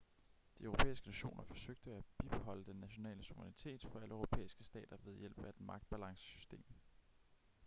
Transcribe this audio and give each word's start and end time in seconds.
de 0.57 0.63
europæiske 0.65 1.07
nationer 1.07 1.43
forsøgte 1.43 1.91
at 1.91 2.03
bibeholde 2.19 2.65
den 2.65 2.75
nationale 2.75 3.23
suverænitet 3.23 3.85
for 3.91 3.99
alle 3.99 4.13
europæiske 4.13 4.63
stater 4.63 4.97
ved 5.05 5.13
hjælp 5.13 5.39
af 5.43 5.49
et 5.49 5.61
magtbalancesystem 5.61 6.63